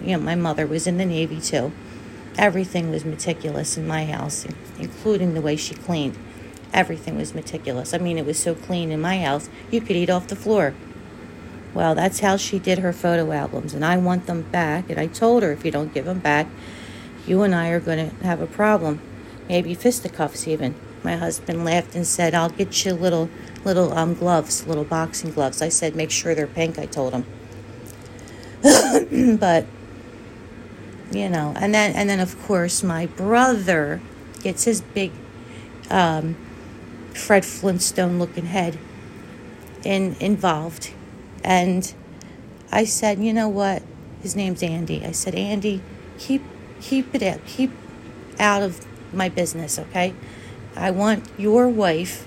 You 0.05 0.17
know, 0.17 0.23
my 0.23 0.37
mother 0.37 0.69
was 0.69 0.87
in 0.87 0.99
the 0.99 1.05
Navy 1.05 1.41
too. 1.41 1.73
Everything 2.39 2.93
was 2.93 3.05
meticulous 3.05 3.77
in 3.77 3.89
my 3.89 4.05
house, 4.05 4.47
including 4.79 5.35
the 5.35 5.41
way 5.41 5.57
she 5.57 5.75
cleaned. 5.75 6.17
Everything 6.73 7.17
was 7.17 7.35
meticulous. 7.35 7.93
I 7.93 7.99
mean, 7.99 8.19
it 8.19 8.25
was 8.25 8.39
so 8.39 8.55
clean 8.55 8.93
in 8.93 9.01
my 9.01 9.21
house, 9.21 9.51
you 9.69 9.81
could 9.81 9.97
eat 9.97 10.09
off 10.09 10.29
the 10.29 10.37
floor. 10.37 10.75
Well, 11.75 11.97
that's 11.97 12.21
how 12.21 12.37
she 12.37 12.61
did 12.61 12.79
her 12.79 12.93
photo 12.93 13.33
albums, 13.33 13.75
and 13.75 13.85
I 13.85 13.97
want 13.97 14.27
them 14.27 14.43
back. 14.43 14.89
And 14.91 15.01
I 15.01 15.09
told 15.09 15.43
her 15.43 15.51
if 15.51 15.65
you 15.65 15.73
don't 15.73 15.93
give 15.93 16.05
them 16.05 16.21
back, 16.21 16.47
you 17.27 17.43
and 17.43 17.53
I 17.53 17.71
are 17.71 17.81
going 17.81 18.11
to 18.11 18.25
have 18.25 18.41
a 18.41 18.47
problem, 18.47 19.01
maybe 19.49 19.75
fisticuffs 19.75 20.47
even. 20.47 20.77
My 21.03 21.17
husband 21.17 21.65
laughed 21.65 21.97
and 21.97 22.07
said, 22.07 22.33
"I'll 22.33 22.51
get 22.51 22.85
you 22.85 22.93
a 22.93 22.95
little 22.95 23.29
little 23.65 23.93
um 23.93 24.15
gloves, 24.15 24.67
little 24.67 24.85
boxing 24.85 25.33
gloves." 25.33 25.63
I 25.63 25.69
said, 25.69 25.97
"Make 25.97 26.11
sure 26.11 26.35
they're 26.35 26.47
pink." 26.47 26.79
I 26.79 26.87
told 26.87 27.13
him, 27.13 27.25
but 29.39 29.67
you 31.11 31.29
know, 31.29 31.55
and 31.57 31.75
then 31.75 31.93
and 31.95 32.09
then 32.09 32.21
of 32.21 32.41
course 32.43 32.83
my 32.83 33.07
brother 33.07 34.01
gets 34.43 34.65
his 34.65 34.81
big 34.81 35.13
um, 35.91 36.37
Fred 37.15 37.45
Flintstone 37.45 38.19
looking 38.19 38.47
head 38.47 38.79
in 39.85 40.17
involved 40.21 40.93
and 41.43 41.93
I 42.73 42.85
said, 42.85 43.19
you 43.19 43.33
know 43.33 43.49
what? 43.49 43.83
His 44.23 44.37
name's 44.37 44.63
Andy. 44.63 45.05
I 45.05 45.13
said, 45.13 45.35
Andy, 45.35 45.83
keep 46.19 46.43
keep 46.81 47.15
it 47.15 47.23
out, 47.23 47.45
keep 47.47 47.73
out 48.39 48.63
of 48.63 48.87
my 49.13 49.29
business, 49.29 49.79
okay? 49.79 50.15
I 50.77 50.91
want 50.91 51.27
your 51.37 51.69
wife 51.69 52.27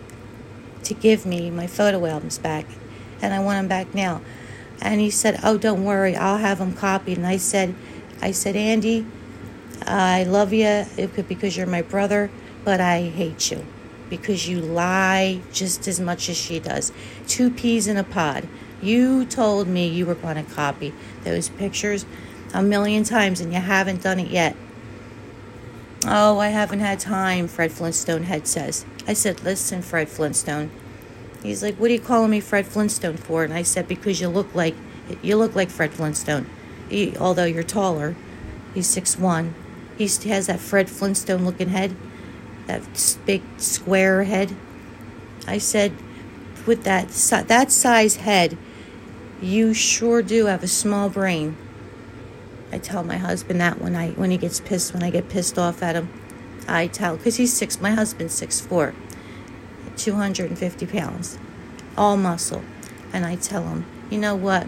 to 0.85 0.93
give 0.93 1.25
me 1.25 1.49
my 1.49 1.67
photo 1.67 2.05
albums 2.05 2.37
back, 2.37 2.65
and 3.21 3.33
I 3.33 3.39
want 3.39 3.57
them 3.57 3.67
back 3.67 3.93
now. 3.93 4.21
And 4.81 4.99
he 4.99 5.09
said, 5.09 5.39
"Oh, 5.43 5.57
don't 5.57 5.83
worry, 5.83 6.15
I'll 6.15 6.37
have 6.37 6.59
them 6.59 6.73
copied." 6.73 7.17
And 7.17 7.27
I 7.27 7.37
said, 7.37 7.75
"I 8.21 8.31
said, 8.31 8.55
Andy, 8.55 9.05
I 9.85 10.23
love 10.23 10.53
you 10.53 10.85
because 10.95 11.55
you're 11.55 11.67
my 11.67 11.81
brother, 11.81 12.29
but 12.63 12.81
I 12.81 13.03
hate 13.03 13.51
you 13.51 13.65
because 14.09 14.47
you 14.47 14.59
lie 14.59 15.41
just 15.51 15.87
as 15.87 15.99
much 15.99 16.29
as 16.29 16.37
she 16.37 16.59
does. 16.59 16.91
Two 17.27 17.49
peas 17.49 17.87
in 17.87 17.97
a 17.97 18.03
pod." 18.03 18.47
You 18.81 19.23
told 19.23 19.69
me 19.69 19.87
you 19.87 20.05
were 20.05 20.15
going 20.15 20.35
to 20.35 20.43
copy 20.43 20.93
those 21.23 21.47
pictures 21.47 22.05
a 22.53 22.61
million 22.61 23.05
times 23.05 23.39
and 23.39 23.53
you 23.53 23.59
haven't 23.61 24.03
done 24.03 24.19
it 24.19 24.27
yet. 24.27 24.57
Oh, 26.05 26.39
I 26.39 26.49
haven't 26.49 26.81
had 26.81 26.99
time, 26.99 27.47
Fred 27.47 27.71
Flintstone 27.71 28.23
head 28.23 28.45
says. 28.45 28.85
I 29.07 29.13
said, 29.13 29.43
Listen, 29.43 29.81
Fred 29.81 30.09
Flintstone. 30.09 30.71
He's 31.41 31.61
like, 31.61 31.75
What 31.75 31.89
are 31.89 31.93
you 31.93 31.99
calling 31.99 32.31
me 32.31 32.39
Fred 32.39 32.65
Flintstone 32.65 33.17
for? 33.17 33.43
And 33.43 33.53
I 33.53 33.63
said, 33.63 33.87
Because 33.87 34.21
you 34.21 34.29
look 34.29 34.53
like 34.55 34.75
you 35.21 35.35
look 35.35 35.55
like 35.55 35.69
Fred 35.69 35.91
Flintstone. 35.91 36.49
He, 36.89 37.15
although 37.17 37.45
you're 37.45 37.63
taller. 37.63 38.15
He's 38.73 38.87
six 38.87 39.17
one. 39.17 39.55
He 39.97 40.05
has 40.05 40.47
that 40.47 40.59
Fred 40.59 40.89
Flintstone 40.89 41.45
looking 41.45 41.69
head, 41.69 41.95
that 42.67 42.81
big 43.25 43.43
square 43.57 44.23
head. 44.23 44.55
I 45.47 45.57
said, 45.57 45.93
with 46.65 46.83
that 46.83 47.09
that 47.47 47.71
size 47.71 48.15
head, 48.17 48.57
you 49.41 49.73
sure 49.73 50.21
do 50.21 50.45
have 50.45 50.63
a 50.63 50.67
small 50.67 51.09
brain. 51.09 51.57
I 52.71 52.79
tell 52.79 53.03
my 53.03 53.17
husband 53.17 53.61
that 53.61 53.79
when 53.79 53.95
I 53.95 54.11
when 54.11 54.31
he 54.31 54.37
gets 54.37 54.59
pissed 54.59 54.93
when 54.93 55.03
I 55.03 55.09
get 55.09 55.29
pissed 55.29 55.59
off 55.59 55.83
at 55.83 55.95
him. 55.95 56.09
I 56.67 56.87
tell 56.87 57.17
because 57.17 57.37
he's 57.37 57.53
six. 57.53 57.79
My 57.79 57.91
husband's 57.91 58.33
six 58.33 58.59
four, 58.59 58.93
two 59.97 60.15
hundred 60.15 60.49
and 60.49 60.57
fifty 60.57 60.85
pounds, 60.85 61.37
all 61.97 62.17
muscle, 62.17 62.63
and 63.11 63.25
I 63.25 63.35
tell 63.35 63.63
him, 63.63 63.85
you 64.09 64.17
know 64.17 64.35
what? 64.35 64.67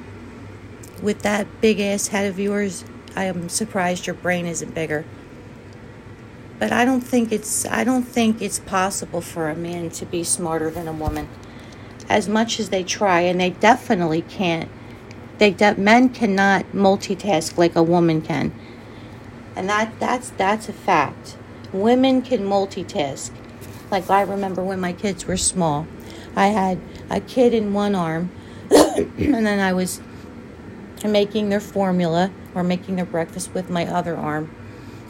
With 1.02 1.22
that 1.24 1.62
big 1.62 1.80
ass 1.80 2.08
head 2.08 2.30
of 2.30 2.40
yours, 2.40 2.86
I 3.16 3.25
am 3.25 3.50
surprised 3.50 4.08
your 4.08 4.16
brain 4.16 4.46
isn't 4.46 4.74
bigger. 4.74 5.06
But 6.58 6.72
I 6.72 6.86
don't 6.86 7.02
think 7.02 7.32
it's 7.32 7.66
I 7.66 7.84
don't 7.84 8.04
think 8.04 8.42
it's 8.42 8.60
possible 8.60 9.22
for 9.22 9.50
a 9.50 9.56
man 9.56 9.90
to 9.92 10.06
be 10.06 10.24
smarter 10.24 10.70
than 10.70 10.88
a 10.88 10.94
woman 10.94 11.28
as 12.10 12.30
much 12.30 12.60
as 12.60 12.70
they 12.70 12.84
try, 12.84 13.22
and 13.22 13.40
they 13.40 13.50
definitely 13.50 14.22
can't. 14.22 14.70
They 15.38 15.52
de- 15.52 15.75
men 15.75 16.10
cannot 16.10 16.72
multitask 16.72 17.58
like 17.58 17.75
a 17.75 17.84
woman 17.84 18.22
can, 18.22 18.54
and 19.56 19.68
that 19.70 20.00
that's 20.00 20.29
that's 20.31 20.70
a 20.70 20.74
fact. 20.74 21.38
Women 21.74 22.22
can 22.22 22.42
multitask. 22.42 23.32
Like 23.92 24.10
I 24.10 24.22
remember 24.22 24.64
when 24.64 24.80
my 24.80 24.94
kids 24.94 25.25
were 25.25 25.38
small, 25.38 25.88
I 26.36 26.48
had 26.48 26.80
a 27.10 27.20
kid 27.20 27.54
in 27.54 27.74
one 27.74 27.96
arm, 27.96 28.32
and 28.72 29.46
then 29.46 29.60
I 29.60 29.74
was 29.74 30.01
making 31.04 31.50
their 31.50 31.60
formula 31.60 32.32
or 32.54 32.64
making 32.64 32.96
their 32.96 33.06
breakfast 33.06 33.54
with 33.54 33.70
my 33.70 33.86
other 33.86 34.16
arm, 34.16 34.54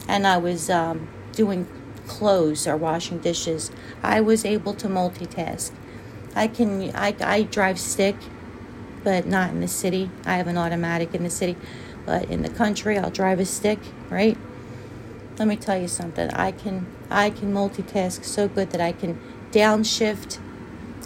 and 0.08 0.26
I 0.26 0.36
was 0.36 0.68
um, 0.70 1.08
doing 1.32 1.66
clothes 2.06 2.66
or 2.66 2.76
washing 2.76 3.18
dishes. 3.18 3.70
I 4.02 4.20
was 4.20 4.44
able 4.44 4.74
to 4.74 4.88
multitask. 4.88 5.72
I 6.34 6.48
can 6.48 6.94
I, 6.94 7.14
I 7.20 7.42
drive 7.42 7.78
stick, 7.80 8.16
but 9.02 9.26
not 9.26 9.50
in 9.50 9.60
the 9.60 9.68
city. 9.68 10.10
I 10.24 10.36
have 10.36 10.46
an 10.46 10.58
automatic 10.58 11.14
in 11.14 11.22
the 11.22 11.30
city, 11.30 11.56
but 12.04 12.30
in 12.30 12.42
the 12.42 12.50
country 12.50 12.98
I'll 12.98 13.10
drive 13.10 13.40
a 13.40 13.46
stick, 13.46 13.78
right? 14.10 14.36
Let 15.38 15.48
me 15.48 15.56
tell 15.56 15.76
you 15.76 15.88
something. 15.88 16.30
I 16.30 16.50
can 16.50 16.86
I 17.10 17.28
can 17.28 17.52
multitask 17.52 18.24
so 18.24 18.48
good 18.48 18.70
that 18.70 18.80
I 18.80 18.92
can 18.92 19.20
downshift 19.52 20.38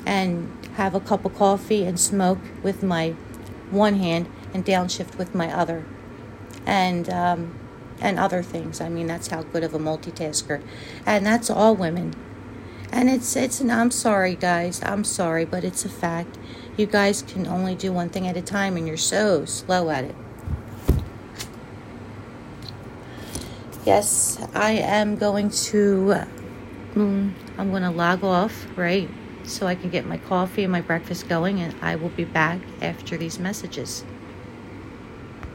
and 0.07 0.51
have 0.75 0.95
a 0.95 1.01
cup 1.01 1.25
of 1.25 1.35
coffee 1.35 1.85
and 1.85 1.99
smoke 1.99 2.39
with 2.63 2.83
my 2.83 3.11
one 3.71 3.95
hand 3.95 4.29
and 4.55 4.65
downshift 4.65 5.19
with 5.19 5.35
my 5.35 5.53
other, 5.53 5.85
and 6.65 7.11
um, 7.11 7.59
and 8.01 8.21
other 8.21 8.43
things. 8.43 8.81
I 8.81 8.89
mean 8.89 9.09
that's 9.09 9.29
how 9.29 9.43
good 9.43 9.65
of 9.65 9.75
a 9.75 9.81
multitasker, 9.81 10.63
and 11.05 11.27
that's 11.27 11.51
all 11.51 11.75
women. 11.75 12.15
And 12.93 13.11
it's 13.11 13.35
it's 13.35 13.61
and 13.61 13.73
I'm 13.73 13.91
sorry 13.91 14.37
guys, 14.37 14.81
I'm 14.85 15.03
sorry, 15.03 15.45
but 15.45 15.65
it's 15.65 15.85
a 15.85 15.89
fact. 15.89 16.39
You 16.77 16.87
guys 16.87 17.23
can 17.23 17.49
only 17.49 17.75
do 17.75 17.93
one 17.93 18.11
thing 18.11 18.29
at 18.29 18.37
a 18.37 18.43
time 18.43 18.77
and 18.77 18.87
you're 18.87 18.97
so 18.97 19.45
slow 19.45 19.91
at 19.91 20.05
it. 20.05 20.15
Yes, 23.85 24.39
I 24.55 24.73
am 24.73 25.17
going 25.17 25.51
to 25.51 26.25
um, 26.97 27.35
I'm 27.57 27.71
going 27.71 27.83
to 27.83 27.91
log 27.91 28.25
off, 28.25 28.67
right? 28.77 29.09
So 29.45 29.67
I 29.67 29.75
can 29.75 29.91
get 29.91 30.07
my 30.07 30.19
coffee 30.19 30.65
and 30.65 30.73
my 30.73 30.83
breakfast 30.83 31.29
going 31.29 31.61
and 31.61 31.75
I 31.83 31.97
will 31.97 32.11
be 32.11 32.25
back 32.25 32.61
after 32.83 33.17
these 33.17 33.39
messages. 33.39 34.05